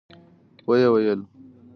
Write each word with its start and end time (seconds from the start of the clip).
و 0.65 0.69
يې 0.81 0.87
ويل. 0.93 1.21